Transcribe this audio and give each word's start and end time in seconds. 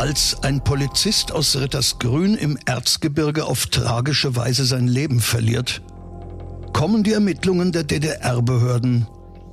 Als 0.00 0.42
ein 0.42 0.64
Polizist 0.64 1.30
aus 1.30 1.54
Rittersgrün 1.60 2.34
im 2.34 2.58
Erzgebirge 2.64 3.44
auf 3.44 3.66
tragische 3.66 4.34
Weise 4.34 4.64
sein 4.64 4.88
Leben 4.88 5.20
verliert, 5.20 5.82
kommen 6.72 7.02
die 7.02 7.12
Ermittlungen 7.12 7.70
der 7.70 7.84
DDR-Behörden 7.84 9.06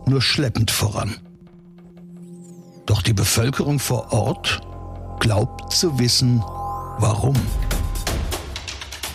nur 0.06 0.22
schleppend 0.22 0.72
voran. 0.72 1.18
Doch 2.86 3.02
die 3.02 3.12
Bevölkerung 3.12 3.78
vor 3.78 4.14
Ort 4.14 4.62
glaubt 5.20 5.74
zu 5.74 6.00
wissen, 6.00 6.40
warum. 6.98 7.36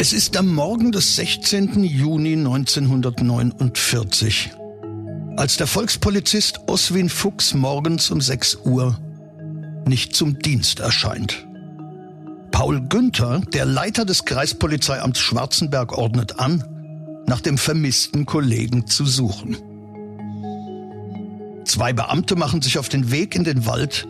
Es 0.00 0.12
ist 0.12 0.36
am 0.36 0.54
Morgen 0.54 0.92
des 0.92 1.16
16. 1.16 1.82
Juni 1.82 2.34
1949, 2.34 4.52
als 5.36 5.56
der 5.56 5.66
Volkspolizist 5.66 6.60
Oswin 6.68 7.08
Fuchs 7.08 7.52
morgens 7.52 8.12
um 8.12 8.20
6 8.20 8.58
Uhr 8.64 8.96
nicht 9.86 10.14
zum 10.14 10.38
Dienst 10.38 10.78
erscheint. 10.78 11.48
Paul 12.52 12.80
Günther, 12.82 13.40
der 13.52 13.64
Leiter 13.64 14.04
des 14.04 14.24
Kreispolizeiamts 14.24 15.18
Schwarzenberg, 15.18 15.98
ordnet 15.98 16.38
an, 16.38 16.62
nach 17.26 17.40
dem 17.40 17.58
vermissten 17.58 18.24
Kollegen 18.24 18.86
zu 18.86 19.04
suchen. 19.04 19.56
Zwei 21.64 21.92
Beamte 21.92 22.36
machen 22.36 22.62
sich 22.62 22.78
auf 22.78 22.88
den 22.88 23.10
Weg 23.10 23.34
in 23.34 23.42
den 23.42 23.66
Wald, 23.66 24.06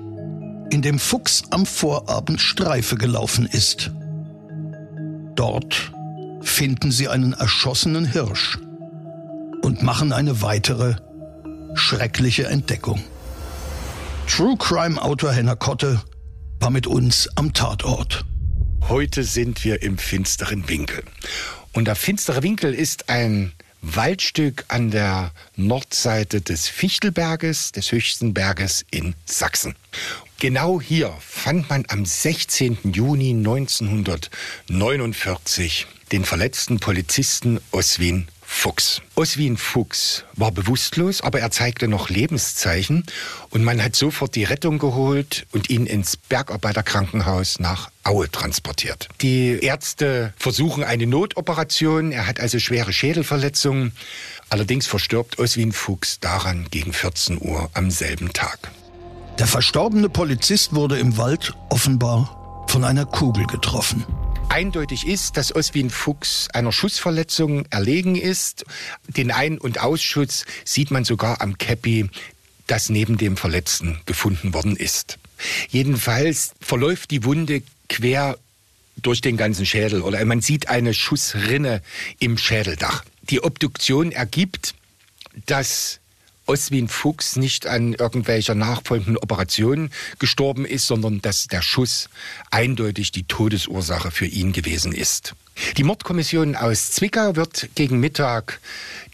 in 0.69 0.83
dem 0.83 0.99
Fuchs 0.99 1.45
am 1.49 1.65
Vorabend 1.65 2.43
Streife 2.43 2.97
gelaufen 2.97 3.47
ist. 3.47 3.91
Dort 5.39 5.93
finden 6.41 6.91
sie 6.91 7.07
einen 7.07 7.33
erschossenen 7.33 8.05
Hirsch 8.05 8.59
und 9.63 9.85
machen 9.85 10.13
eine 10.13 10.43
weitere 10.43 10.97
schreckliche 11.75 12.49
Entdeckung. 12.49 13.05
True 14.27 14.57
Crime 14.59 15.01
Autor 15.01 15.31
Henner 15.31 15.55
Kotte 15.55 16.03
war 16.59 16.71
mit 16.71 16.89
uns 16.89 17.29
am 17.37 17.53
Tatort. 17.53 18.25
Heute 18.89 19.23
sind 19.23 19.63
wir 19.63 19.81
im 19.81 19.97
finsteren 19.97 20.69
Winkel. 20.69 21.05
Und 21.73 21.85
der 21.85 21.95
finstere 21.95 22.43
Winkel 22.43 22.75
ist 22.75 23.09
ein 23.09 23.53
Waldstück 23.81 24.65
an 24.67 24.91
der 24.91 25.31
Nordseite 25.55 26.41
des 26.41 26.67
Fichtelberges, 26.67 27.71
des 27.71 27.93
höchsten 27.93 28.35
Berges 28.35 28.85
in 28.91 29.15
Sachsen. 29.25 29.77
Genau 30.41 30.81
hier 30.81 31.13
fand 31.19 31.69
man 31.69 31.85
am 31.89 32.07
16. 32.07 32.93
Juni 32.93 33.31
1949 33.31 35.89
den 36.13 36.25
verletzten 36.25 36.79
Polizisten 36.79 37.59
Oswin 37.73 38.29
Fuchs. 38.41 39.03
Oswin 39.17 39.57
Fuchs 39.57 40.23
war 40.35 40.53
bewusstlos, 40.53 41.23
aber 41.23 41.41
er 41.41 41.51
zeigte 41.51 41.89
noch 41.89 42.09
Lebenszeichen 42.09 43.05
und 43.51 43.65
man 43.65 43.83
hat 43.83 43.97
sofort 43.97 44.37
die 44.37 44.45
Rettung 44.45 44.79
geholt 44.79 45.45
und 45.51 45.71
ihn 45.71 45.87
ins 45.87 46.17
Bergarbeiterkrankenhaus 46.17 47.59
nach 47.59 47.91
Aue 48.05 48.31
transportiert. 48.31 49.09
Die 49.21 49.59
Ärzte 49.61 50.35
versuchen 50.37 50.85
eine 50.85 51.09
Notoperation, 51.09 52.13
er 52.13 52.29
hat 52.29 52.39
also 52.39 52.61
schwere 52.61 52.93
Schädelverletzungen. 52.93 53.91
Allerdings 54.51 54.87
verstirbt 54.87 55.41
Oswin 55.41 55.73
Fuchs 55.73 56.21
daran 56.21 56.69
gegen 56.71 56.93
14 56.93 57.43
Uhr 57.43 57.71
am 57.75 57.91
selben 57.91 58.33
Tag. 58.33 58.71
Der 59.39 59.47
verstorbene 59.47 60.09
Polizist 60.09 60.75
wurde 60.75 60.99
im 60.99 61.17
Wald 61.17 61.55
offenbar 61.69 62.67
von 62.69 62.83
einer 62.83 63.07
Kugel 63.07 63.47
getroffen. 63.47 64.05
Eindeutig 64.49 65.07
ist, 65.07 65.37
dass 65.37 65.55
Oswin 65.55 65.91
Fuchs 65.91 66.49
einer 66.53 66.73
Schussverletzung 66.73 67.65
erlegen 67.67 68.17
ist. 68.17 68.65
Den 69.07 69.31
Ein- 69.31 69.59
und 69.59 69.81
Ausschuss 69.81 70.45
sieht 70.65 70.91
man 70.91 71.05
sogar 71.05 71.41
am 71.41 71.57
Käppi, 71.57 72.11
das 72.67 72.89
neben 72.89 73.17
dem 73.17 73.37
Verletzten 73.37 74.01
gefunden 74.07 74.55
worden 74.55 74.75
ist. 74.75 75.21
Jedenfalls 75.69 76.55
verläuft 76.61 77.13
die 77.13 77.23
Wunde 77.23 77.63
quer 77.89 78.39
durch 78.97 79.21
den 79.21 79.37
ganzen 79.37 79.67
Schädel 79.67 80.03
oder 80.03 80.25
man 80.25 80.41
sieht 80.41 80.69
eine 80.69 80.95
Schussrinne 80.95 81.81
im 82.19 82.39
Schädeldach. 82.39 83.05
Die 83.23 83.45
Obduktion 83.45 84.11
ergibt, 84.11 84.75
dass 85.47 86.01
Oswin 86.49 86.89
Fuchs 86.89 87.37
nicht 87.37 87.67
an 87.67 87.93
irgendwelcher 87.93 88.55
nachfolgenden 88.55 89.19
Operation 89.19 89.91
gestorben 90.19 90.65
ist, 90.65 90.87
sondern 90.87 91.21
dass 91.21 91.47
der 91.47 91.63
Schuss 91.63 92.09
eindeutig 92.51 93.13
die 93.13 93.25
Todesursache 93.25 94.11
für 94.11 94.27
ihn 94.27 94.53
gewesen 94.53 94.93
ist. 94.93 95.35
Die 95.77 95.85
Mordkommission 95.85 96.57
aus 96.57 96.93
Zwickau 96.93 97.37
wird 97.37 97.69
gegen 97.75 98.01
Mittag 98.01 98.61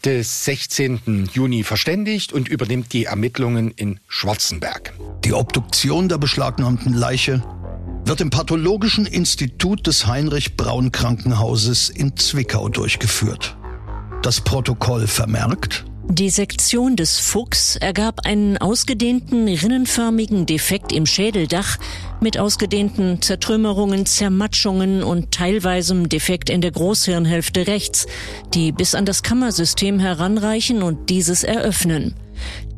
des 0.03 0.45
16. 0.45 1.29
Juni 1.33 1.63
verständigt 1.63 2.33
und 2.33 2.47
übernimmt 2.47 2.93
die 2.93 3.05
Ermittlungen 3.05 3.71
in 3.71 3.99
Schwarzenberg. 4.07 4.93
Die 5.23 5.33
Obduktion 5.33 6.07
der 6.07 6.19
beschlagnahmten 6.19 6.93
Leiche 6.93 7.43
wird 8.05 8.21
im 8.21 8.29
Pathologischen 8.29 9.07
Institut 9.07 9.87
des 9.87 10.05
Heinrich 10.05 10.55
Braun 10.55 10.91
Krankenhauses 10.91 11.89
in 11.89 12.15
Zwickau 12.15 12.69
durchgeführt. 12.69 13.57
Das 14.21 14.41
Protokoll 14.41 15.07
vermerkt, 15.07 15.85
die 16.09 16.29
Sektion 16.29 16.95
des 16.95 17.19
Fuchs 17.19 17.75
ergab 17.75 18.25
einen 18.25 18.57
ausgedehnten, 18.57 19.47
rinnenförmigen 19.47 20.45
Defekt 20.45 20.91
im 20.93 21.05
Schädeldach 21.05 21.77
mit 22.21 22.37
ausgedehnten 22.37 23.21
Zertrümmerungen, 23.21 24.05
Zermatschungen 24.05 25.03
und 25.03 25.31
teilweisem 25.31 26.07
Defekt 26.07 26.49
in 26.49 26.61
der 26.61 26.71
Großhirnhälfte 26.71 27.67
rechts, 27.67 28.07
die 28.53 28.71
bis 28.71 28.95
an 28.95 29.05
das 29.05 29.23
Kammersystem 29.23 29.99
heranreichen 29.99 30.83
und 30.83 31.09
dieses 31.09 31.43
eröffnen. 31.43 32.13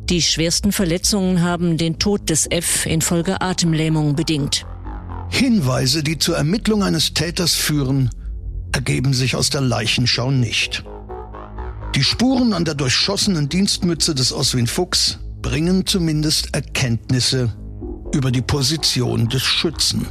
Die 0.10 0.22
schwersten 0.22 0.72
Verletzungen 0.72 1.42
haben 1.44 1.78
den 1.78 2.00
Tod 2.00 2.30
des 2.30 2.50
F 2.50 2.86
infolge 2.86 3.42
Atemlähmung 3.42 4.16
bedingt. 4.16 4.66
Hinweise, 5.30 6.02
die 6.02 6.18
zur 6.18 6.38
Ermittlung 6.38 6.82
eines 6.82 7.14
Täters 7.14 7.54
führen, 7.54 8.10
ergeben 8.72 9.14
sich 9.14 9.36
aus 9.36 9.50
der 9.50 9.62
Leichenschau 9.62 10.32
nicht. 10.32 10.84
Die 11.98 12.04
Spuren 12.04 12.54
an 12.54 12.64
der 12.64 12.76
durchschossenen 12.76 13.50
Dienstmütze 13.50 14.14
des 14.14 14.32
Oswin 14.32 14.68
Fuchs 14.68 15.18
bringen 15.42 15.88
zumindest 15.88 16.54
Erkenntnisse 16.54 17.52
über 18.14 18.30
die 18.30 18.44
Position 18.44 19.30
des 19.30 19.42
Schützen, 19.42 20.06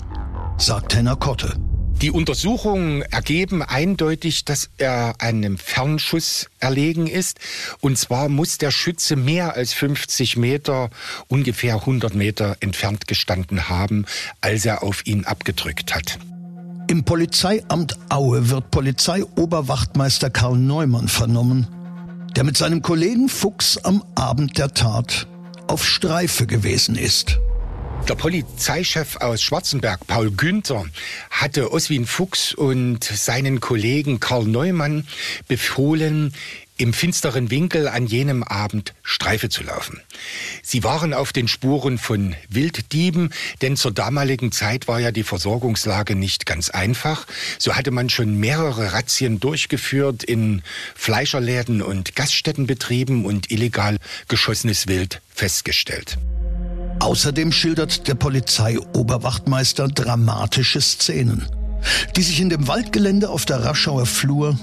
sagt 0.58 0.97
Henner 0.97 1.14
Kotte. 1.14 1.54
Die 2.02 2.10
Untersuchungen 2.10 3.02
ergeben 3.02 3.62
eindeutig, 3.62 4.44
dass 4.44 4.69
er 4.78 5.14
einem 5.20 5.58
Fernschuss 5.58 6.48
erlegen 6.58 7.06
ist. 7.06 7.38
Und 7.80 7.97
zwar 7.97 8.28
muss 8.28 8.58
der 8.58 8.72
Schütze 8.72 9.14
mehr 9.14 9.54
als 9.54 9.72
50 9.72 10.36
Meter, 10.36 10.91
ungefähr 11.28 11.76
100 11.76 12.16
Meter 12.16 12.56
entfernt 12.58 13.06
gestanden 13.06 13.68
haben, 13.68 14.06
als 14.41 14.66
er 14.66 14.82
auf 14.82 15.06
ihn 15.06 15.24
abgedrückt 15.24 15.94
hat. 15.94 16.18
Im 16.88 17.04
Polizeiamt 17.04 17.97
Aue 18.10 18.48
wird 18.48 18.70
Polizeioberwachtmeister 18.70 20.30
Karl 20.30 20.56
Neumann 20.56 21.08
vernommen, 21.08 21.66
der 22.36 22.44
mit 22.44 22.56
seinem 22.56 22.82
Kollegen 22.82 23.30
Fuchs 23.30 23.78
am 23.78 24.04
Abend 24.14 24.58
der 24.58 24.74
Tat 24.74 25.26
auf 25.69 25.84
Streife 25.84 26.47
gewesen 26.47 26.94
ist. 26.94 27.38
Der 28.09 28.15
Polizeichef 28.15 29.17
aus 29.17 29.43
Schwarzenberg, 29.43 30.07
Paul 30.07 30.31
Günther, 30.31 30.84
hatte 31.31 31.72
Oswin 31.72 32.07
Fuchs 32.07 32.54
und 32.54 33.03
seinen 33.03 33.60
Kollegen 33.60 34.21
Karl 34.21 34.45
Neumann 34.45 35.09
befohlen, 35.48 36.33
im 36.78 36.93
finsteren 36.93 37.51
Winkel 37.51 37.89
an 37.89 38.07
jenem 38.07 38.43
Abend 38.43 38.93
Streife 39.03 39.48
zu 39.48 39.63
laufen. 39.63 40.01
Sie 40.63 40.84
waren 40.84 41.15
auf 41.15 41.33
den 41.33 41.48
Spuren 41.48 41.98
von 41.98 42.34
Wilddieben, 42.48 43.33
denn 43.63 43.77
zur 43.77 43.93
damaligen 43.93 44.53
Zeit 44.53 44.87
war 44.87 45.01
ja 45.01 45.10
die 45.10 45.22
Versorgungslage 45.22 46.15
nicht 46.15 46.45
ganz 46.45 46.69
einfach. 46.69 47.27
So 47.59 47.75
hatte 47.75 47.91
man 47.91 48.10
schon 48.10 48.37
mehrere 48.37 48.92
Razzien 48.92 49.41
durchgeführt 49.41 50.22
in 50.22 50.63
Fleischerläden 50.95 51.83
und 51.83 52.15
Gaststättenbetrieben 52.15 53.25
und 53.25 53.51
illegal 53.51 53.97
geschossenes 54.28 54.87
Wild 54.87 55.22
festgestellt. 55.34 56.19
Außerdem 56.98 57.53
schildert 57.53 58.09
der 58.09 58.15
Polizeioberwachtmeister 58.15 59.89
dramatische 59.89 60.81
Szenen, 60.81 61.47
die 62.16 62.22
sich 62.22 62.41
in 62.41 62.48
dem 62.48 62.66
Waldgelände 62.69 63.28
auf 63.28 63.45
der 63.45 63.65
Raschauer 63.65 64.07
Flur 64.07 64.59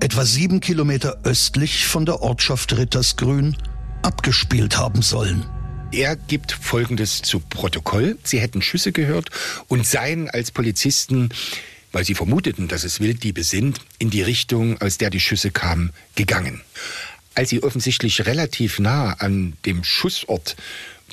etwa 0.00 0.24
sieben 0.24 0.60
Kilometer 0.60 1.18
östlich 1.24 1.86
von 1.86 2.06
der 2.06 2.22
Ortschaft 2.22 2.76
Rittersgrün, 2.76 3.56
abgespielt 4.02 4.78
haben 4.78 5.02
sollen. 5.02 5.44
Er 5.90 6.16
gibt 6.16 6.52
Folgendes 6.52 7.22
zu 7.22 7.40
Protokoll. 7.40 8.18
Sie 8.22 8.38
hätten 8.38 8.62
Schüsse 8.62 8.92
gehört 8.92 9.30
und 9.68 9.86
seien 9.86 10.28
als 10.28 10.50
Polizisten, 10.50 11.30
weil 11.92 12.04
sie 12.04 12.14
vermuteten, 12.14 12.68
dass 12.68 12.84
es 12.84 13.00
Wilddiebe 13.00 13.42
sind, 13.42 13.80
in 13.98 14.10
die 14.10 14.22
Richtung, 14.22 14.80
aus 14.80 14.98
der 14.98 15.10
die 15.10 15.20
Schüsse 15.20 15.50
kamen, 15.50 15.92
gegangen. 16.14 16.60
Als 17.34 17.48
sie 17.48 17.62
offensichtlich 17.62 18.26
relativ 18.26 18.78
nah 18.78 19.14
an 19.14 19.56
dem 19.64 19.82
Schussort 19.82 20.56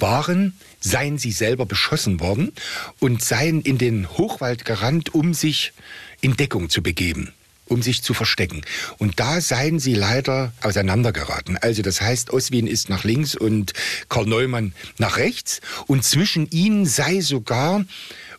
waren, 0.01 0.53
seien 0.79 1.17
sie 1.17 1.31
selber 1.31 1.65
beschossen 1.65 2.19
worden 2.19 2.51
und 2.99 3.23
seien 3.23 3.61
in 3.61 3.77
den 3.77 4.09
Hochwald 4.09 4.65
gerannt, 4.65 5.13
um 5.13 5.33
sich 5.33 5.73
in 6.21 6.35
Deckung 6.35 6.69
zu 6.69 6.81
begeben 6.81 7.33
um 7.67 7.81
sich 7.81 8.03
zu 8.03 8.13
verstecken. 8.13 8.61
Und 8.97 9.19
da 9.19 9.41
seien 9.41 9.79
sie 9.79 9.95
leider 9.95 10.53
auseinandergeraten. 10.61 11.57
Also 11.57 11.81
das 11.81 12.01
heißt, 12.01 12.31
Oswin 12.31 12.67
ist 12.67 12.89
nach 12.89 13.03
links 13.03 13.35
und 13.35 13.73
Karl 14.09 14.25
Neumann 14.25 14.73
nach 14.97 15.17
rechts. 15.17 15.61
Und 15.87 16.03
zwischen 16.03 16.49
ihnen 16.51 16.85
sei 16.85 17.21
sogar 17.21 17.83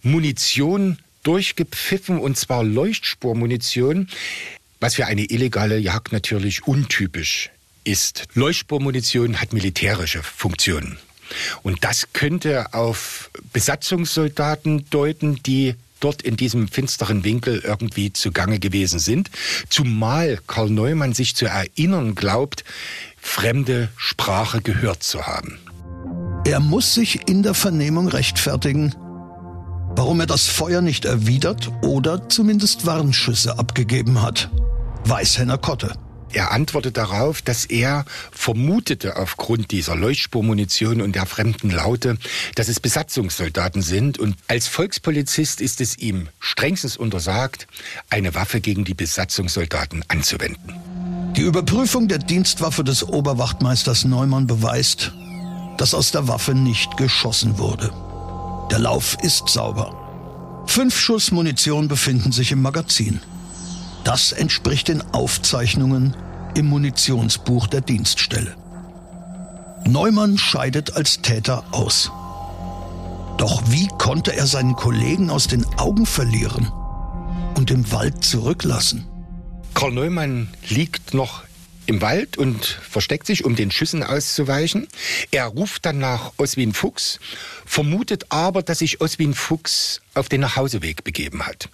Munition 0.02 0.98
durchgepfiffen, 1.24 2.18
und 2.18 2.38
zwar 2.38 2.62
Leuchtspurmunition, 2.62 4.08
was 4.78 4.94
für 4.94 5.06
eine 5.06 5.24
illegale 5.24 5.78
Jagd 5.78 6.12
natürlich 6.12 6.66
untypisch 6.66 7.50
ist. 7.82 8.24
Leuchtspurmunition 8.34 9.40
hat 9.40 9.52
militärische 9.52 10.22
Funktionen. 10.22 10.98
Und 11.62 11.84
das 11.84 12.12
könnte 12.12 12.72
auf 12.74 13.30
Besatzungssoldaten 13.52 14.88
deuten, 14.90 15.42
die 15.42 15.74
dort 16.00 16.22
in 16.22 16.36
diesem 16.36 16.68
finsteren 16.68 17.24
Winkel 17.24 17.60
irgendwie 17.64 18.12
zugange 18.12 18.58
gewesen 18.58 18.98
sind. 18.98 19.30
Zumal 19.68 20.38
Karl 20.46 20.70
Neumann 20.70 21.14
sich 21.14 21.34
zu 21.34 21.46
erinnern 21.46 22.14
glaubt, 22.14 22.64
fremde 23.20 23.88
Sprache 23.96 24.60
gehört 24.60 25.02
zu 25.02 25.26
haben. 25.26 25.58
Er 26.44 26.60
muss 26.60 26.94
sich 26.94 27.28
in 27.28 27.42
der 27.42 27.54
Vernehmung 27.54 28.08
rechtfertigen, 28.08 28.94
warum 29.96 30.20
er 30.20 30.26
das 30.26 30.46
Feuer 30.46 30.80
nicht 30.80 31.04
erwidert 31.04 31.72
oder 31.82 32.28
zumindest 32.28 32.86
Warnschüsse 32.86 33.58
abgegeben 33.58 34.22
hat. 34.22 34.50
Weiß 35.04 35.38
Henner 35.38 35.58
Kotte. 35.58 35.94
Er 36.36 36.52
antwortet 36.52 36.98
darauf, 36.98 37.40
dass 37.40 37.64
er 37.64 38.04
vermutete 38.30 39.16
aufgrund 39.16 39.70
dieser 39.70 39.96
Leuchtspurmunition 39.96 41.00
und 41.00 41.16
der 41.16 41.24
fremden 41.24 41.70
Laute, 41.70 42.18
dass 42.56 42.68
es 42.68 42.78
Besatzungssoldaten 42.78 43.80
sind 43.80 44.18
und 44.18 44.36
als 44.46 44.66
Volkspolizist 44.66 45.62
ist 45.62 45.80
es 45.80 45.96
ihm 45.96 46.28
strengstens 46.38 46.98
untersagt, 46.98 47.66
eine 48.10 48.34
Waffe 48.34 48.60
gegen 48.60 48.84
die 48.84 48.92
Besatzungssoldaten 48.92 50.04
anzuwenden. 50.08 50.74
Die 51.38 51.40
Überprüfung 51.40 52.06
der 52.06 52.18
Dienstwaffe 52.18 52.84
des 52.84 53.02
Oberwachtmeisters 53.02 54.04
Neumann 54.04 54.46
beweist, 54.46 55.14
dass 55.78 55.94
aus 55.94 56.10
der 56.10 56.28
Waffe 56.28 56.54
nicht 56.54 56.98
geschossen 56.98 57.56
wurde. 57.56 57.94
Der 58.70 58.80
Lauf 58.80 59.16
ist 59.22 59.48
sauber. 59.48 60.64
Fünf 60.66 60.98
Schuss 60.98 61.30
Munition 61.30 61.88
befinden 61.88 62.30
sich 62.30 62.52
im 62.52 62.60
Magazin. 62.60 63.20
Das 64.04 64.32
entspricht 64.32 64.88
den 64.88 65.00
Aufzeichnungen 65.14 66.14
im 66.56 66.66
Munitionsbuch 66.66 67.66
der 67.66 67.82
Dienststelle. 67.82 68.56
Neumann 69.84 70.38
scheidet 70.38 70.96
als 70.96 71.20
Täter 71.20 71.64
aus. 71.70 72.10
Doch 73.36 73.62
wie 73.66 73.88
konnte 73.98 74.34
er 74.34 74.46
seinen 74.46 74.74
Kollegen 74.74 75.28
aus 75.28 75.46
den 75.46 75.66
Augen 75.76 76.06
verlieren 76.06 76.72
und 77.56 77.70
im 77.70 77.92
Wald 77.92 78.24
zurücklassen? 78.24 79.06
Karl 79.74 79.92
Neumann 79.92 80.48
liegt 80.68 81.12
noch 81.12 81.42
im 81.86 82.00
Wald 82.00 82.36
und 82.36 82.64
versteckt 82.64 83.26
sich, 83.26 83.44
um 83.44 83.56
den 83.56 83.70
Schüssen 83.70 84.02
auszuweichen. 84.02 84.88
Er 85.30 85.46
ruft 85.46 85.86
dann 85.86 85.98
nach 85.98 86.32
Oswin 86.36 86.72
Fuchs, 86.72 87.18
vermutet 87.64 88.26
aber, 88.30 88.62
dass 88.62 88.80
sich 88.80 89.00
Oswin 89.00 89.34
Fuchs 89.34 90.00
auf 90.14 90.28
den 90.28 90.40
Nachhauseweg 90.40 91.04
begeben 91.04 91.46
hat. 91.46 91.68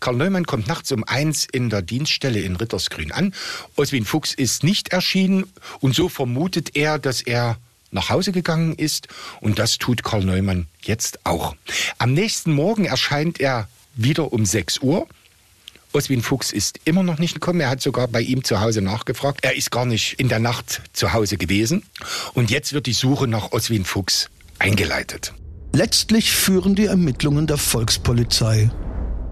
Karl 0.00 0.16
Neumann 0.16 0.46
kommt 0.46 0.68
nachts 0.68 0.92
um 0.92 1.04
eins 1.04 1.46
in 1.50 1.70
der 1.70 1.82
Dienststelle 1.82 2.40
in 2.40 2.56
Rittersgrün 2.56 3.12
an. 3.12 3.34
Oswin 3.76 4.04
Fuchs 4.04 4.34
ist 4.34 4.64
nicht 4.64 4.88
erschienen 4.88 5.44
und 5.80 5.94
so 5.94 6.08
vermutet 6.08 6.76
er, 6.76 6.98
dass 6.98 7.22
er 7.22 7.58
nach 7.90 8.10
Hause 8.10 8.32
gegangen 8.32 8.74
ist 8.74 9.08
und 9.40 9.58
das 9.58 9.78
tut 9.78 10.02
Karl 10.02 10.24
Neumann 10.24 10.66
jetzt 10.82 11.24
auch. 11.24 11.56
Am 11.98 12.12
nächsten 12.12 12.52
Morgen 12.52 12.84
erscheint 12.84 13.40
er 13.40 13.68
wieder 13.94 14.32
um 14.32 14.44
6 14.44 14.80
Uhr 14.80 15.08
Oswin 15.96 16.20
Fuchs 16.20 16.52
ist 16.52 16.78
immer 16.84 17.02
noch 17.02 17.18
nicht 17.18 17.32
gekommen. 17.32 17.60
Er 17.60 17.70
hat 17.70 17.80
sogar 17.80 18.06
bei 18.06 18.20
ihm 18.20 18.44
zu 18.44 18.60
Hause 18.60 18.82
nachgefragt. 18.82 19.38
Er 19.42 19.56
ist 19.56 19.70
gar 19.70 19.86
nicht 19.86 20.20
in 20.20 20.28
der 20.28 20.40
Nacht 20.40 20.82
zu 20.92 21.14
Hause 21.14 21.38
gewesen. 21.38 21.84
Und 22.34 22.50
jetzt 22.50 22.74
wird 22.74 22.84
die 22.84 22.92
Suche 22.92 23.26
nach 23.26 23.52
Oswin 23.52 23.86
Fuchs 23.86 24.28
eingeleitet. 24.58 25.32
Letztlich 25.72 26.32
führen 26.32 26.74
die 26.74 26.84
Ermittlungen 26.84 27.46
der 27.46 27.56
Volkspolizei 27.56 28.70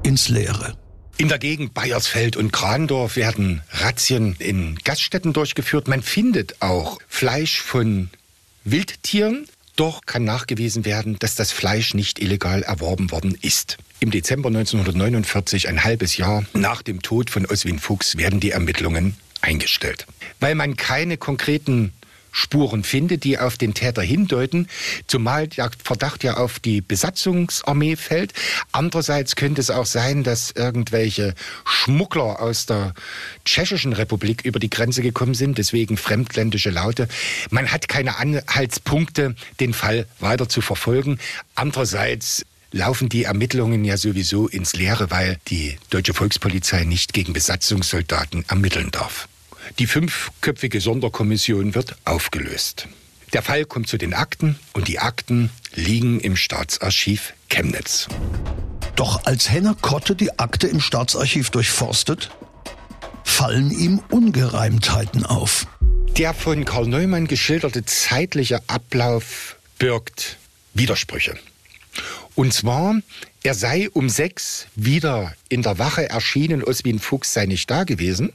ins 0.05 0.31
Leere. 0.31 0.75
In 1.19 1.29
der 1.29 1.39
Gegend 1.39 1.75
Bayersfeld 1.75 2.35
und 2.35 2.51
Krandorf 2.51 3.17
werden 3.17 3.63
Razzien 3.71 4.35
in 4.39 4.79
Gaststätten 4.85 5.35
durchgeführt. 5.35 5.87
Man 5.87 6.03
findet 6.03 6.63
auch 6.63 6.99
Fleisch 7.09 7.61
von 7.61 8.09
Wildtieren. 8.65 9.47
Doch 9.77 10.07
kann 10.07 10.25
nachgewiesen 10.25 10.87
werden, 10.87 11.19
dass 11.19 11.35
das 11.35 11.53
Fleisch 11.53 11.93
nicht 11.93 12.21
illegal 12.21 12.63
erworben 12.63 13.11
worden 13.11 13.37
ist. 13.43 13.77
Im 14.05 14.11
Dezember 14.11 14.49
1949, 14.49 15.67
ein 15.67 15.83
halbes 15.83 16.19
Jahr 16.19 16.45
nach 16.53 16.83
dem 16.83 17.01
Tod 17.01 17.31
von 17.31 17.47
Oswin 17.47 17.79
Fuchs, 17.79 18.19
werden 18.19 18.39
die 18.39 18.51
Ermittlungen 18.51 19.17
eingestellt. 19.41 20.07
Weil 20.41 20.55
man 20.55 20.77
keine 20.77 21.17
konkreten 21.17 21.91
Spuren 22.31 22.85
findet, 22.85 23.25
die 23.25 23.39
auf 23.39 23.57
den 23.57 23.73
Täter 23.73 24.03
hindeuten, 24.03 24.69
zumal 25.07 25.49
der 25.49 25.71
Verdacht 25.83 26.23
ja 26.23 26.37
auf 26.37 26.59
die 26.59 26.83
Besatzungsarmee 26.83 27.97
fällt. 27.97 28.35
Andererseits 28.73 29.37
könnte 29.37 29.63
es 29.63 29.71
auch 29.71 29.87
sein, 29.87 30.23
dass 30.23 30.51
irgendwelche 30.51 31.35
Schmuggler 31.65 32.43
aus 32.43 32.67
der 32.67 32.93
Tschechischen 33.47 33.95
Republik 33.95 34.45
über 34.45 34.59
die 34.59 34.69
Grenze 34.69 35.01
gekommen 35.01 35.33
sind, 35.33 35.57
deswegen 35.57 35.97
fremdländische 35.97 36.69
Laute. 36.69 37.09
Man 37.49 37.73
hat 37.73 37.89
keine 37.89 38.19
Anhaltspunkte, 38.19 39.35
den 39.61 39.73
Fall 39.73 40.07
weiter 40.21 40.47
zu 40.47 40.61
verfolgen. 40.61 41.19
Andererseits 41.55 42.45
laufen 42.75 43.09
die 43.09 43.23
Ermittlungen 43.23 43.85
ja 43.85 43.97
sowieso 43.97 44.49
ins 44.49 44.75
Leere, 44.75 45.11
weil 45.11 45.39
die 45.49 45.77
deutsche 45.91 46.13
Volkspolizei 46.13 46.85
nicht 46.85 47.13
gegen 47.13 47.33
Besatzungssoldaten 47.33 48.45
ermitteln 48.49 48.91
darf. 48.91 49.29
Die 49.79 49.87
fünfköpfige 49.87 50.81
Sonderkommission 50.81 51.75
wird 51.75 51.97
aufgelöst. 52.05 52.89
Der 53.33 53.43
Fall 53.43 53.65
kommt 53.65 53.89
zu 53.89 53.97
den 53.97 54.13
Akten 54.13 54.59
und 54.73 54.89
die 54.89 54.99
Akten 54.99 55.51
liegen 55.75 56.21
im 56.21 56.37
Staatsarchiv 56.37 57.35
Chemnitz. 57.49 58.09
Doch 58.97 59.25
als 59.25 59.51
Henner 59.51 59.77
Kotte 59.81 60.17
die 60.17 60.39
Akte 60.39 60.67
im 60.67 60.81
Staatsarchiv 60.81 61.51
durchforstet, 61.51 62.31
fallen 63.23 63.71
ihm 63.71 64.01
Ungereimtheiten 64.11 65.25
auf. 65.25 65.67
Der 66.17 66.35
von 66.35 66.65
Karl 66.65 66.87
Neumann 66.87 67.27
geschilderte 67.27 67.85
zeitliche 67.85 68.61
Ablauf 68.69 69.57
birgt 69.79 70.39
Widersprüche. 70.75 71.37
Und 72.35 72.53
zwar, 72.53 73.01
er 73.43 73.55
sei 73.55 73.89
um 73.91 74.09
sechs 74.09 74.67
wieder 74.75 75.35
in 75.49 75.63
der 75.63 75.79
Wache 75.79 76.09
erschienen, 76.09 76.65
Oswin 76.65 76.99
Fuchs 76.99 77.33
sei 77.33 77.47
nicht 77.47 77.71
da 77.71 77.85
gewesen. 77.85 78.33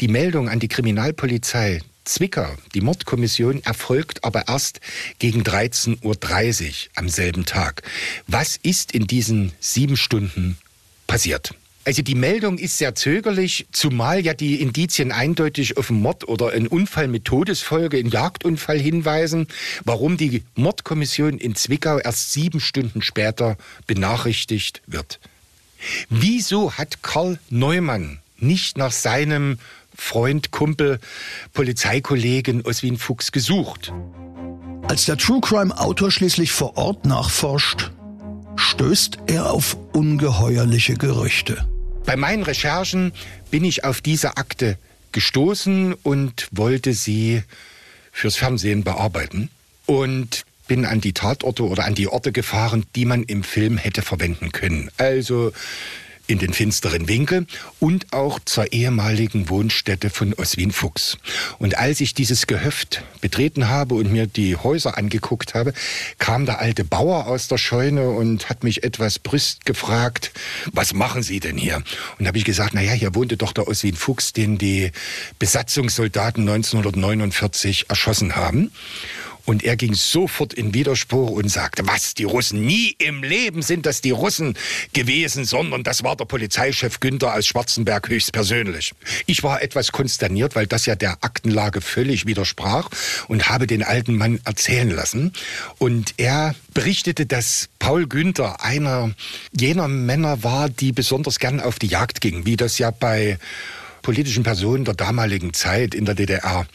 Die 0.00 0.08
Meldung 0.08 0.48
an 0.48 0.60
die 0.60 0.68
Kriminalpolizei 0.68 1.80
Zwickau, 2.04 2.56
die 2.74 2.80
Mordkommission, 2.80 3.62
erfolgt 3.62 4.24
aber 4.24 4.48
erst 4.48 4.80
gegen 5.18 5.42
13.30 5.42 6.02
Uhr 6.04 6.90
am 6.96 7.08
selben 7.08 7.46
Tag. 7.46 7.82
Was 8.26 8.56
ist 8.56 8.92
in 8.92 9.06
diesen 9.06 9.52
sieben 9.60 9.96
Stunden 9.96 10.58
passiert? 11.06 11.54
Also 11.84 12.02
die 12.02 12.14
Meldung 12.14 12.58
ist 12.58 12.78
sehr 12.78 12.94
zögerlich, 12.94 13.66
zumal 13.72 14.20
ja 14.20 14.34
die 14.34 14.60
Indizien 14.60 15.10
eindeutig 15.10 15.76
auf 15.76 15.90
einen 15.90 16.00
Mord 16.00 16.28
oder 16.28 16.50
einen 16.50 16.68
Unfall 16.68 17.08
mit 17.08 17.24
Todesfolge, 17.24 17.98
einen 17.98 18.10
Jagdunfall 18.10 18.78
hinweisen, 18.78 19.48
warum 19.84 20.16
die 20.16 20.44
Mordkommission 20.54 21.38
in 21.38 21.56
Zwickau 21.56 21.98
erst 21.98 22.32
sieben 22.32 22.60
Stunden 22.60 23.02
später 23.02 23.56
benachrichtigt 23.88 24.80
wird. 24.86 25.18
Wieso 26.08 26.72
hat 26.72 27.02
Karl 27.02 27.40
Neumann 27.50 28.20
nicht 28.38 28.78
nach 28.78 28.92
seinem 28.92 29.58
Freund, 29.96 30.52
Kumpel, 30.52 31.00
Polizeikollegen 31.52 32.62
Oswin 32.62 32.96
Fuchs 32.96 33.32
gesucht? 33.32 33.92
Als 34.86 35.06
der 35.06 35.16
True 35.16 35.40
Crime 35.40 35.76
Autor 35.76 36.12
schließlich 36.12 36.52
vor 36.52 36.76
Ort 36.76 37.06
nachforscht, 37.06 37.90
stößt 38.54 39.18
er 39.26 39.50
auf 39.50 39.76
ungeheuerliche 39.92 40.94
Gerüchte. 40.94 41.66
Bei 42.04 42.16
meinen 42.16 42.42
Recherchen 42.42 43.12
bin 43.50 43.64
ich 43.64 43.84
auf 43.84 44.00
diese 44.00 44.36
Akte 44.36 44.76
gestoßen 45.12 45.94
und 46.02 46.48
wollte 46.50 46.94
sie 46.94 47.42
fürs 48.10 48.36
Fernsehen 48.36 48.84
bearbeiten 48.84 49.50
und 49.86 50.44
bin 50.68 50.84
an 50.84 51.00
die 51.00 51.12
Tatorte 51.12 51.64
oder 51.64 51.84
an 51.84 51.94
die 51.94 52.08
Orte 52.08 52.32
gefahren, 52.32 52.84
die 52.94 53.04
man 53.04 53.22
im 53.22 53.42
Film 53.42 53.76
hätte 53.78 54.02
verwenden 54.02 54.52
können. 54.52 54.90
Also 54.96 55.52
in 56.26 56.38
den 56.38 56.52
finsteren 56.52 57.08
Winkel 57.08 57.46
und 57.80 58.12
auch 58.12 58.38
zur 58.44 58.72
ehemaligen 58.72 59.48
Wohnstätte 59.48 60.10
von 60.10 60.34
Oswin 60.34 60.72
Fuchs. 60.72 61.18
Und 61.58 61.78
als 61.78 62.00
ich 62.00 62.14
dieses 62.14 62.46
Gehöft 62.46 63.02
betreten 63.20 63.68
habe 63.68 63.94
und 63.94 64.12
mir 64.12 64.26
die 64.26 64.56
Häuser 64.56 64.96
angeguckt 64.98 65.54
habe, 65.54 65.72
kam 66.18 66.46
der 66.46 66.60
alte 66.60 66.84
Bauer 66.84 67.26
aus 67.26 67.48
der 67.48 67.58
Scheune 67.58 68.10
und 68.10 68.48
hat 68.48 68.64
mich 68.64 68.84
etwas 68.84 69.18
brüst 69.18 69.64
gefragt, 69.64 70.32
was 70.72 70.94
machen 70.94 71.22
Sie 71.22 71.40
denn 71.40 71.56
hier? 71.56 71.82
Und 72.18 72.26
habe 72.26 72.38
ich 72.38 72.44
gesagt, 72.44 72.74
naja, 72.74 72.92
hier 72.92 73.14
wohnte 73.14 73.36
doch 73.36 73.52
der 73.52 73.68
Oswin 73.68 73.96
Fuchs, 73.96 74.32
den 74.32 74.58
die 74.58 74.92
Besatzungssoldaten 75.38 76.48
1949 76.48 77.86
erschossen 77.88 78.36
haben. 78.36 78.70
Und 79.44 79.64
er 79.64 79.76
ging 79.76 79.94
sofort 79.94 80.54
in 80.54 80.74
Widerspruch 80.74 81.30
und 81.30 81.48
sagte, 81.48 81.86
was, 81.86 82.14
die 82.14 82.24
Russen, 82.24 82.64
nie 82.64 82.94
im 82.98 83.22
Leben 83.22 83.62
sind 83.62 83.86
das 83.86 84.00
die 84.00 84.10
Russen 84.10 84.56
gewesen, 84.92 85.44
sondern 85.44 85.82
das 85.82 86.04
war 86.04 86.16
der 86.16 86.24
Polizeichef 86.24 87.00
Günther 87.00 87.34
aus 87.34 87.46
Schwarzenberg 87.46 88.08
höchstpersönlich. 88.08 88.92
Ich 89.26 89.42
war 89.42 89.62
etwas 89.62 89.92
konsterniert, 89.92 90.54
weil 90.54 90.66
das 90.66 90.86
ja 90.86 90.94
der 90.94 91.18
Aktenlage 91.22 91.80
völlig 91.80 92.26
widersprach 92.26 92.88
und 93.28 93.48
habe 93.48 93.66
den 93.66 93.82
alten 93.82 94.16
Mann 94.16 94.40
erzählen 94.44 94.90
lassen. 94.90 95.32
Und 95.78 96.14
er 96.16 96.54
berichtete, 96.74 97.26
dass 97.26 97.68
Paul 97.78 98.06
Günther 98.06 98.62
einer 98.62 99.12
jener 99.58 99.88
Männer 99.88 100.42
war, 100.44 100.68
die 100.68 100.92
besonders 100.92 101.38
gern 101.38 101.60
auf 101.60 101.78
die 101.78 101.88
Jagd 101.88 102.20
gingen, 102.20 102.46
wie 102.46 102.56
das 102.56 102.78
ja 102.78 102.90
bei 102.90 103.38
politischen 104.02 104.42
Personen 104.42 104.84
der 104.84 104.94
damaligen 104.94 105.52
Zeit 105.54 105.94
in 105.94 106.04
der 106.04 106.14
DDR 106.14 106.66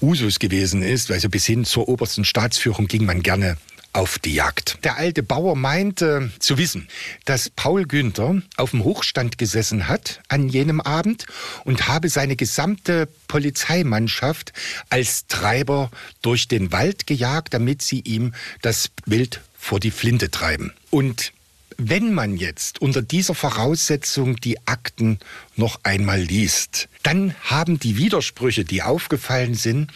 Usus 0.00 0.38
gewesen 0.38 0.82
ist, 0.82 1.10
also 1.10 1.28
bis 1.28 1.46
hin 1.46 1.64
zur 1.64 1.88
obersten 1.88 2.24
Staatsführung 2.24 2.86
ging 2.86 3.04
man 3.04 3.22
gerne 3.22 3.56
auf 3.92 4.18
die 4.18 4.34
Jagd. 4.34 4.78
Der 4.84 4.96
alte 4.96 5.22
Bauer 5.22 5.56
meinte 5.56 6.30
zu 6.38 6.58
wissen, 6.58 6.88
dass 7.24 7.50
Paul 7.50 7.84
Günther 7.84 8.40
auf 8.56 8.70
dem 8.70 8.84
Hochstand 8.84 9.36
gesessen 9.36 9.88
hat 9.88 10.20
an 10.28 10.48
jenem 10.48 10.80
Abend 10.80 11.26
und 11.64 11.88
habe 11.88 12.08
seine 12.08 12.36
gesamte 12.36 13.08
Polizeimannschaft 13.26 14.52
als 14.90 15.26
Treiber 15.26 15.90
durch 16.22 16.46
den 16.46 16.72
Wald 16.72 17.06
gejagt, 17.06 17.52
damit 17.52 17.82
sie 17.82 18.00
ihm 18.00 18.32
das 18.62 18.90
Wild 19.06 19.40
vor 19.58 19.80
die 19.80 19.90
Flinte 19.90 20.30
treiben. 20.30 20.72
Und 20.90 21.32
wenn 21.88 22.12
man 22.12 22.36
jetzt 22.36 22.80
unter 22.82 23.00
dieser 23.00 23.34
Voraussetzung 23.34 24.36
die 24.36 24.58
Akten 24.66 25.18
noch 25.56 25.80
einmal 25.82 26.20
liest, 26.20 26.88
dann 27.02 27.34
haben 27.42 27.78
die 27.78 27.96
Widersprüche, 27.96 28.64
die 28.64 28.82
aufgefallen 28.82 29.54
sind, 29.54 29.90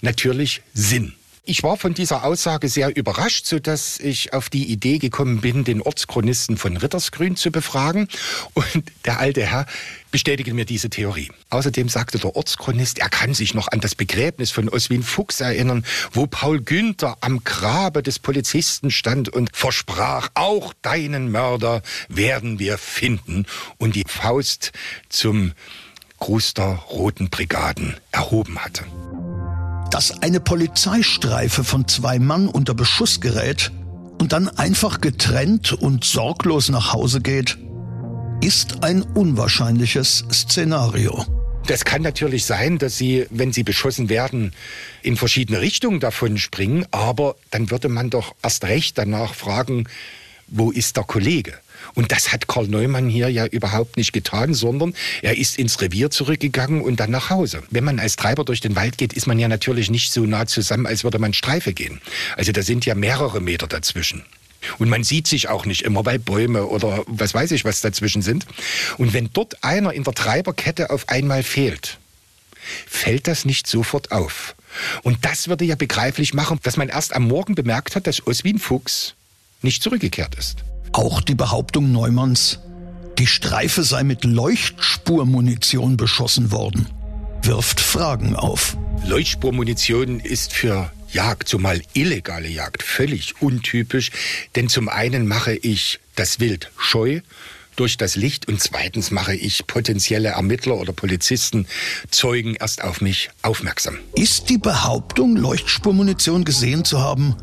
natürlich 0.00 0.62
Sinn. 0.72 1.14
Ich 1.46 1.62
war 1.62 1.76
von 1.76 1.92
dieser 1.92 2.24
Aussage 2.24 2.70
sehr 2.70 2.96
überrascht, 2.96 3.44
so 3.44 3.58
dass 3.58 4.00
ich 4.00 4.32
auf 4.32 4.48
die 4.48 4.64
Idee 4.72 4.96
gekommen 4.96 5.42
bin, 5.42 5.62
den 5.64 5.82
Ortschronisten 5.82 6.56
von 6.56 6.78
Rittersgrün 6.78 7.36
zu 7.36 7.50
befragen. 7.50 8.08
Und 8.54 8.84
der 9.04 9.20
alte 9.20 9.44
Herr 9.44 9.66
bestätigte 10.10 10.54
mir 10.54 10.64
diese 10.64 10.88
Theorie. 10.88 11.30
Außerdem 11.50 11.90
sagte 11.90 12.18
der 12.18 12.34
Ortschronist, 12.34 12.98
er 12.98 13.10
kann 13.10 13.34
sich 13.34 13.52
noch 13.52 13.68
an 13.68 13.80
das 13.80 13.94
Begräbnis 13.94 14.52
von 14.52 14.70
Oswin 14.70 15.02
Fuchs 15.02 15.42
erinnern, 15.42 15.84
wo 16.12 16.26
Paul 16.26 16.62
Günther 16.62 17.18
am 17.20 17.44
Grabe 17.44 18.02
des 18.02 18.18
Polizisten 18.18 18.90
stand 18.90 19.28
und 19.28 19.54
versprach, 19.54 20.30
auch 20.32 20.72
deinen 20.80 21.30
Mörder 21.30 21.82
werden 22.08 22.58
wir 22.58 22.78
finden 22.78 23.44
und 23.76 23.96
die 23.96 24.04
Faust 24.06 24.72
zum 25.10 25.52
Gruß 26.20 26.54
der 26.54 26.76
Roten 26.88 27.28
Brigaden 27.28 27.98
erhoben 28.12 28.58
hatte 28.64 28.84
dass 29.94 30.22
eine 30.22 30.40
Polizeistreife 30.40 31.62
von 31.62 31.86
zwei 31.86 32.18
Mann 32.18 32.48
unter 32.48 32.74
Beschuss 32.74 33.20
gerät 33.20 33.70
und 34.20 34.32
dann 34.32 34.48
einfach 34.48 35.00
getrennt 35.00 35.72
und 35.72 36.02
sorglos 36.02 36.68
nach 36.68 36.92
Hause 36.92 37.20
geht, 37.20 37.58
ist 38.40 38.82
ein 38.82 39.02
unwahrscheinliches 39.02 40.24
Szenario. 40.32 41.24
Das 41.68 41.84
kann 41.84 42.02
natürlich 42.02 42.44
sein, 42.44 42.78
dass 42.78 42.98
sie, 42.98 43.26
wenn 43.30 43.52
sie 43.52 43.62
beschossen 43.62 44.08
werden, 44.08 44.52
in 45.02 45.16
verschiedene 45.16 45.60
Richtungen 45.60 46.00
davon 46.00 46.38
springen, 46.38 46.84
aber 46.90 47.36
dann 47.52 47.70
würde 47.70 47.88
man 47.88 48.10
doch 48.10 48.34
erst 48.42 48.64
recht 48.64 48.98
danach 48.98 49.32
fragen, 49.32 49.84
wo 50.48 50.72
ist 50.72 50.96
der 50.96 51.04
Kollege? 51.04 51.54
Und 51.94 52.12
das 52.12 52.32
hat 52.32 52.48
Karl 52.48 52.68
Neumann 52.68 53.08
hier 53.08 53.28
ja 53.28 53.46
überhaupt 53.46 53.96
nicht 53.96 54.12
getan, 54.12 54.54
sondern 54.54 54.94
er 55.22 55.36
ist 55.36 55.58
ins 55.58 55.80
Revier 55.80 56.10
zurückgegangen 56.10 56.80
und 56.80 57.00
dann 57.00 57.10
nach 57.10 57.30
Hause. 57.30 57.62
Wenn 57.70 57.84
man 57.84 57.98
als 57.98 58.16
Treiber 58.16 58.44
durch 58.44 58.60
den 58.60 58.76
Wald 58.76 58.98
geht, 58.98 59.12
ist 59.12 59.26
man 59.26 59.38
ja 59.38 59.48
natürlich 59.48 59.90
nicht 59.90 60.12
so 60.12 60.24
nah 60.24 60.46
zusammen, 60.46 60.86
als 60.86 61.04
würde 61.04 61.18
man 61.18 61.34
Streife 61.34 61.72
gehen. 61.72 62.00
Also 62.36 62.52
da 62.52 62.62
sind 62.62 62.86
ja 62.86 62.94
mehrere 62.94 63.40
Meter 63.40 63.66
dazwischen. 63.66 64.24
Und 64.78 64.88
man 64.88 65.04
sieht 65.04 65.26
sich 65.26 65.48
auch 65.48 65.66
nicht 65.66 65.82
immer, 65.82 66.04
weil 66.06 66.18
Bäume 66.18 66.66
oder 66.66 67.04
was 67.06 67.34
weiß 67.34 67.50
ich 67.52 67.64
was 67.64 67.80
dazwischen 67.80 68.22
sind. 68.22 68.46
Und 68.98 69.12
wenn 69.12 69.30
dort 69.32 69.62
einer 69.62 69.92
in 69.92 70.04
der 70.04 70.14
Treiberkette 70.14 70.90
auf 70.90 71.08
einmal 71.08 71.42
fehlt, 71.42 71.98
fällt 72.86 73.28
das 73.28 73.44
nicht 73.44 73.66
sofort 73.66 74.10
auf. 74.12 74.54
Und 75.02 75.24
das 75.24 75.48
würde 75.48 75.64
ja 75.64 75.76
begreiflich 75.76 76.34
machen, 76.34 76.58
dass 76.62 76.76
man 76.76 76.88
erst 76.88 77.14
am 77.14 77.28
Morgen 77.28 77.54
bemerkt 77.54 77.94
hat, 77.94 78.06
dass 78.06 78.26
Oswin 78.26 78.58
Fuchs 78.58 79.14
nicht 79.62 79.82
zurückgekehrt 79.82 80.34
ist. 80.34 80.64
Auch 80.94 81.20
die 81.20 81.34
Behauptung 81.34 81.90
Neumanns, 81.90 82.60
die 83.18 83.26
Streife 83.26 83.82
sei 83.82 84.04
mit 84.04 84.22
Leuchtspurmunition 84.22 85.96
beschossen 85.96 86.52
worden, 86.52 86.86
wirft 87.42 87.80
Fragen 87.80 88.36
auf. 88.36 88.76
Leuchtspurmunition 89.04 90.20
ist 90.20 90.52
für 90.52 90.92
Jagd, 91.10 91.48
zumal 91.48 91.82
illegale 91.94 92.46
Jagd, 92.46 92.84
völlig 92.84 93.42
untypisch, 93.42 94.12
denn 94.54 94.68
zum 94.68 94.88
einen 94.88 95.26
mache 95.26 95.56
ich 95.56 95.98
das 96.14 96.38
Wild 96.38 96.70
scheu 96.78 97.22
durch 97.74 97.96
das 97.96 98.14
Licht 98.14 98.46
und 98.46 98.60
zweitens 98.60 99.10
mache 99.10 99.34
ich 99.34 99.66
potenzielle 99.66 100.28
Ermittler 100.28 100.76
oder 100.76 100.92
Polizisten, 100.92 101.66
Zeugen 102.08 102.54
erst 102.54 102.84
auf 102.84 103.00
mich 103.00 103.30
aufmerksam. 103.42 103.98
Ist 104.14 104.48
die 104.48 104.58
Behauptung, 104.58 105.34
Leuchtspurmunition 105.34 106.44
gesehen 106.44 106.84
zu 106.84 107.00
haben, 107.00 107.34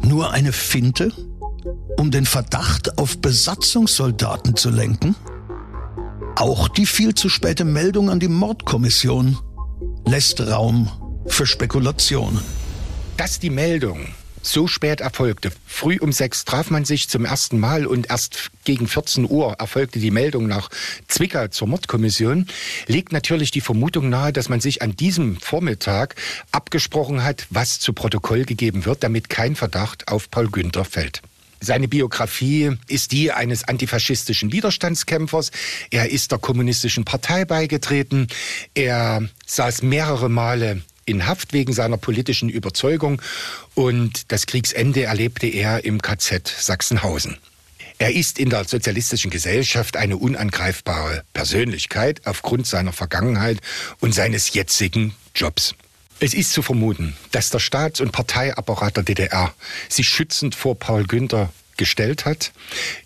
nur 0.00 0.30
eine 0.30 0.52
Finte? 0.52 1.12
Um 1.96 2.10
den 2.10 2.26
Verdacht 2.26 2.98
auf 2.98 3.18
Besatzungssoldaten 3.18 4.56
zu 4.56 4.70
lenken? 4.70 5.14
Auch 6.36 6.68
die 6.68 6.86
viel 6.86 7.14
zu 7.14 7.28
späte 7.28 7.64
Meldung 7.64 8.10
an 8.10 8.20
die 8.20 8.28
Mordkommission 8.28 9.38
lässt 10.06 10.40
Raum 10.40 10.90
für 11.26 11.46
Spekulationen. 11.46 12.40
Dass 13.16 13.38
die 13.38 13.50
Meldung 13.50 14.08
so 14.46 14.66
spät 14.66 15.00
erfolgte. 15.00 15.50
Früh 15.66 15.98
um 15.98 16.12
sechs 16.12 16.44
traf 16.44 16.70
man 16.70 16.84
sich 16.84 17.08
zum 17.08 17.24
ersten 17.24 17.58
Mal 17.58 17.86
und 17.86 18.10
erst 18.10 18.50
gegen 18.64 18.86
14 18.86 19.28
Uhr 19.28 19.54
erfolgte 19.54 19.98
die 19.98 20.10
Meldung 20.10 20.46
nach 20.46 20.68
Zwickau 21.08 21.48
zur 21.48 21.68
Mordkommission. 21.68 22.46
Legt 22.86 23.12
natürlich 23.12 23.50
die 23.50 23.60
Vermutung 23.60 24.08
nahe, 24.08 24.32
dass 24.32 24.48
man 24.48 24.60
sich 24.60 24.82
an 24.82 24.96
diesem 24.96 25.36
Vormittag 25.36 26.16
abgesprochen 26.52 27.24
hat, 27.24 27.46
was 27.50 27.80
zu 27.80 27.92
Protokoll 27.92 28.44
gegeben 28.44 28.84
wird, 28.84 29.02
damit 29.02 29.30
kein 29.30 29.56
Verdacht 29.56 30.08
auf 30.08 30.30
Paul 30.30 30.50
Günther 30.50 30.84
fällt. 30.84 31.22
Seine 31.64 31.88
Biografie 31.88 32.72
ist 32.88 33.12
die 33.12 33.32
eines 33.32 33.64
antifaschistischen 33.64 34.52
Widerstandskämpfers. 34.52 35.50
Er 35.90 36.10
ist 36.10 36.30
der 36.30 36.38
kommunistischen 36.38 37.06
Partei 37.06 37.46
beigetreten. 37.46 38.28
Er 38.74 39.26
saß 39.46 39.82
mehrere 39.82 40.28
Male 40.28 40.82
in 41.06 41.26
Haft 41.26 41.54
wegen 41.54 41.72
seiner 41.72 41.96
politischen 41.96 42.50
Überzeugung 42.50 43.20
und 43.74 44.30
das 44.30 44.46
Kriegsende 44.46 45.04
erlebte 45.04 45.46
er 45.46 45.84
im 45.84 46.02
KZ 46.02 46.48
Sachsenhausen. 46.48 47.38
Er 47.98 48.14
ist 48.14 48.38
in 48.38 48.50
der 48.50 48.64
sozialistischen 48.64 49.30
Gesellschaft 49.30 49.96
eine 49.96 50.16
unangreifbare 50.16 51.24
Persönlichkeit 51.32 52.26
aufgrund 52.26 52.66
seiner 52.66 52.92
Vergangenheit 52.92 53.60
und 54.00 54.14
seines 54.14 54.52
jetzigen 54.52 55.14
Jobs. 55.34 55.74
Es 56.20 56.32
ist 56.34 56.52
zu 56.52 56.62
vermuten, 56.62 57.14
dass 57.32 57.50
der 57.50 57.58
Staats- 57.58 58.00
und 58.00 58.12
Parteiapparat 58.12 58.96
der 58.96 59.02
DDR 59.04 59.52
sich 59.88 60.08
schützend 60.08 60.54
vor 60.54 60.78
Paul 60.78 61.04
Günther 61.04 61.52
gestellt 61.76 62.24
hat, 62.24 62.52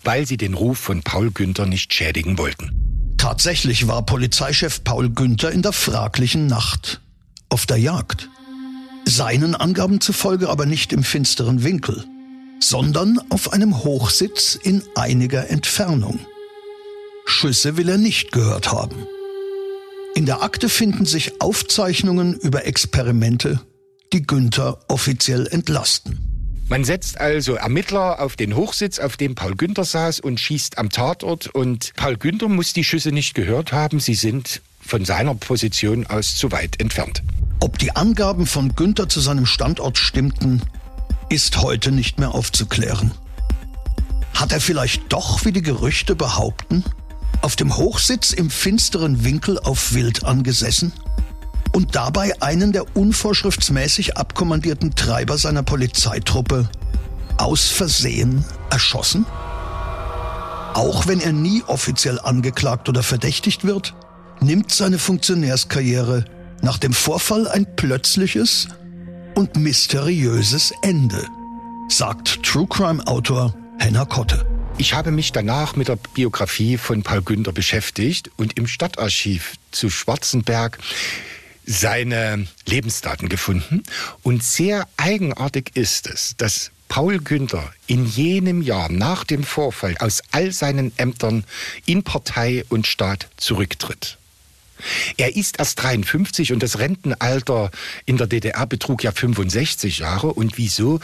weil 0.03 0.25
sie 0.27 0.37
den 0.37 0.53
Ruf 0.53 0.77
von 0.77 1.01
Paul 1.01 1.31
Günther 1.31 1.65
nicht 1.65 1.93
schädigen 1.93 2.37
wollten. 2.37 3.15
Tatsächlich 3.17 3.87
war 3.87 4.05
Polizeichef 4.05 4.83
Paul 4.83 5.09
Günther 5.09 5.51
in 5.51 5.61
der 5.61 5.73
fraglichen 5.73 6.47
Nacht 6.47 7.01
auf 7.49 7.65
der 7.65 7.77
Jagd. 7.77 8.29
Seinen 9.05 9.55
Angaben 9.55 9.99
zufolge 10.01 10.49
aber 10.49 10.65
nicht 10.65 10.93
im 10.93 11.03
finsteren 11.03 11.63
Winkel, 11.63 12.05
sondern 12.59 13.19
auf 13.29 13.51
einem 13.51 13.83
Hochsitz 13.83 14.55
in 14.55 14.83
einiger 14.95 15.49
Entfernung. 15.49 16.19
Schüsse 17.25 17.75
will 17.75 17.89
er 17.89 17.97
nicht 17.97 18.31
gehört 18.31 18.71
haben. 18.71 19.07
In 20.19 20.25
der 20.25 20.43
Akte 20.43 20.67
finden 20.67 21.05
sich 21.05 21.39
Aufzeichnungen 21.39 22.33
über 22.33 22.65
Experimente, 22.65 23.61
die 24.11 24.23
Günther 24.23 24.77
offiziell 24.89 25.47
entlasten. 25.47 26.19
Man 26.67 26.83
setzt 26.83 27.21
also 27.21 27.53
Ermittler 27.53 28.19
auf 28.19 28.35
den 28.35 28.53
Hochsitz, 28.53 28.99
auf 28.99 29.15
dem 29.15 29.33
Paul 29.33 29.55
Günther 29.55 29.85
saß 29.85 30.19
und 30.19 30.37
schießt 30.37 30.77
am 30.77 30.89
Tatort. 30.89 31.47
Und 31.47 31.93
Paul 31.95 32.17
Günther 32.17 32.49
muss 32.49 32.73
die 32.73 32.83
Schüsse 32.83 33.13
nicht 33.13 33.33
gehört 33.33 33.71
haben. 33.71 34.01
Sie 34.01 34.13
sind 34.13 34.61
von 34.81 35.05
seiner 35.05 35.35
Position 35.35 36.05
aus 36.05 36.35
zu 36.35 36.51
weit 36.51 36.81
entfernt. 36.81 37.23
Ob 37.61 37.79
die 37.79 37.95
Angaben 37.95 38.45
von 38.45 38.75
Günther 38.75 39.07
zu 39.07 39.21
seinem 39.21 39.45
Standort 39.45 39.97
stimmten, 39.97 40.61
ist 41.29 41.61
heute 41.61 41.93
nicht 41.93 42.19
mehr 42.19 42.35
aufzuklären. 42.35 43.11
Hat 44.33 44.51
er 44.51 44.59
vielleicht 44.59 45.13
doch, 45.13 45.45
wie 45.45 45.53
die 45.53 45.61
Gerüchte 45.61 46.13
behaupten, 46.13 46.83
auf 47.41 47.55
dem 47.55 47.75
Hochsitz 47.75 48.31
im 48.31 48.49
finsteren 48.49 49.23
Winkel 49.23 49.59
auf 49.59 49.93
Wild 49.93 50.25
angesessen 50.25 50.91
und 51.71 51.95
dabei 51.95 52.41
einen 52.41 52.71
der 52.71 52.95
unvorschriftsmäßig 52.95 54.17
abkommandierten 54.17 54.95
Treiber 54.95 55.37
seiner 55.37 55.63
Polizeitruppe 55.63 56.69
aus 57.37 57.67
Versehen 57.69 58.43
erschossen? 58.69 59.25
Auch 60.73 61.07
wenn 61.07 61.19
er 61.19 61.33
nie 61.33 61.63
offiziell 61.67 62.19
angeklagt 62.19 62.89
oder 62.89 63.03
verdächtigt 63.03 63.65
wird, 63.65 63.95
nimmt 64.39 64.71
seine 64.71 64.99
Funktionärskarriere 64.99 66.25
nach 66.61 66.77
dem 66.77 66.93
Vorfall 66.93 67.47
ein 67.47 67.75
plötzliches 67.75 68.67
und 69.35 69.55
mysteriöses 69.55 70.73
Ende, 70.81 71.25
sagt 71.87 72.43
True 72.43 72.67
Crime 72.67 73.05
Autor 73.07 73.53
Henna 73.77 74.05
Kotte. 74.05 74.48
Ich 74.79 74.93
habe 74.93 75.11
mich 75.11 75.33
danach 75.33 75.75
mit 75.75 75.89
der 75.89 75.97
Biografie 75.97 76.77
von 76.77 77.03
Paul 77.03 77.21
Günther 77.21 77.51
beschäftigt 77.51 78.31
und 78.37 78.57
im 78.57 78.65
Stadtarchiv 78.65 79.55
zu 79.71 79.89
Schwarzenberg 79.89 80.79
seine 81.65 82.47
Lebensdaten 82.65 83.27
gefunden. 83.27 83.83
Und 84.23 84.41
sehr 84.41 84.87
eigenartig 84.95 85.71
ist 85.73 86.07
es, 86.07 86.35
dass 86.37 86.71
Paul 86.87 87.19
Günther 87.19 87.73
in 87.87 88.05
jenem 88.05 88.61
Jahr 88.61 88.89
nach 88.89 89.25
dem 89.25 89.43
Vorfall 89.43 89.97
aus 89.99 90.21
all 90.31 90.53
seinen 90.53 90.97
Ämtern 90.97 91.43
in 91.85 92.03
Partei 92.03 92.63
und 92.69 92.87
Staat 92.87 93.27
zurücktritt. 93.35 94.17
Er 95.17 95.35
ist 95.35 95.59
erst 95.59 95.83
53 95.83 96.53
und 96.53 96.63
das 96.63 96.79
Rentenalter 96.79 97.69
in 98.05 98.15
der 98.15 98.27
DDR 98.27 98.65
betrug 98.65 99.03
ja 99.03 99.11
65 99.11 99.99
Jahre. 99.99 100.27
Und 100.31 100.57
wieso 100.57 101.01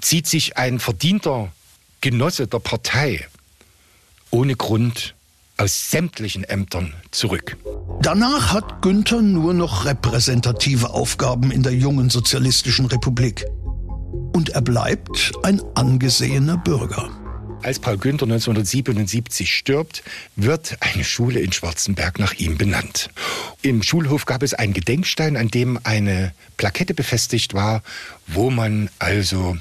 zieht 0.00 0.26
sich 0.26 0.56
ein 0.56 0.80
verdienter 0.80 1.52
Genosse 2.00 2.46
der 2.46 2.58
Partei 2.58 3.26
ohne 4.30 4.54
Grund 4.54 5.14
aus 5.56 5.90
sämtlichen 5.90 6.44
Ämtern 6.44 6.94
zurück? 7.10 7.56
Danach 8.02 8.52
hat 8.52 8.82
Günther 8.82 9.22
nur 9.22 9.54
noch 9.54 9.84
repräsentative 9.84 10.90
Aufgaben 10.90 11.50
in 11.50 11.62
der 11.62 11.72
jungen 11.72 12.10
sozialistischen 12.10 12.86
Republik. 12.86 13.46
Und 14.32 14.50
er 14.50 14.60
bleibt 14.60 15.32
ein 15.42 15.62
angesehener 15.74 16.58
Bürger. 16.58 17.10
Als 17.62 17.78
Paul 17.78 17.96
Günther 17.96 18.26
1977 18.26 19.52
stirbt, 19.52 20.04
wird 20.36 20.76
eine 20.80 21.04
Schule 21.04 21.40
in 21.40 21.52
Schwarzenberg 21.52 22.18
nach 22.18 22.34
ihm 22.34 22.58
benannt. 22.58 23.10
Im 23.62 23.82
Schulhof 23.82 24.26
gab 24.26 24.42
es 24.42 24.54
einen 24.54 24.74
Gedenkstein, 24.74 25.36
an 25.36 25.48
dem 25.48 25.80
eine 25.82 26.32
Plakette 26.58 26.94
befestigt 26.94 27.54
war, 27.54 27.82
wo 28.26 28.50
man 28.50 28.90
also 28.98 29.56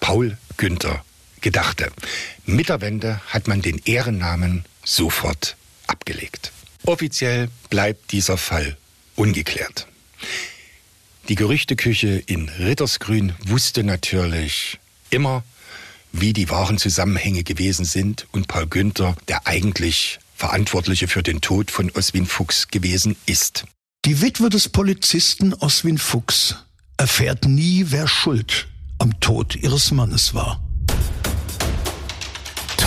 Paul 0.00 0.36
Günther 0.56 1.04
gedachte. 1.44 1.92
Mit 2.46 2.70
der 2.70 2.80
Wende 2.80 3.20
hat 3.28 3.46
man 3.46 3.62
den 3.62 3.78
Ehrennamen 3.84 4.64
sofort 4.82 5.56
abgelegt. 5.86 6.50
Offiziell 6.86 7.48
bleibt 7.70 8.12
dieser 8.12 8.36
Fall 8.36 8.76
ungeklärt. 9.14 9.86
Die 11.28 11.34
Gerüchteküche 11.36 12.22
in 12.26 12.48
Rittersgrün 12.48 13.34
wusste 13.46 13.84
natürlich 13.84 14.78
immer, 15.10 15.44
wie 16.12 16.32
die 16.32 16.48
wahren 16.50 16.78
Zusammenhänge 16.78 17.44
gewesen 17.44 17.84
sind 17.84 18.26
und 18.32 18.48
Paul 18.48 18.66
Günther 18.66 19.14
der 19.28 19.46
eigentlich 19.46 20.18
Verantwortliche 20.36 21.08
für 21.08 21.22
den 21.22 21.40
Tod 21.40 21.70
von 21.70 21.90
Oswin 21.90 22.26
Fuchs 22.26 22.68
gewesen 22.68 23.16
ist. 23.26 23.64
Die 24.06 24.20
Witwe 24.22 24.48
des 24.48 24.68
Polizisten 24.68 25.54
Oswin 25.54 25.98
Fuchs 25.98 26.56
erfährt 26.96 27.44
nie, 27.44 27.86
wer 27.88 28.08
schuld 28.08 28.66
am 28.98 29.18
Tod 29.20 29.56
ihres 29.56 29.90
Mannes 29.90 30.34
war. 30.34 30.60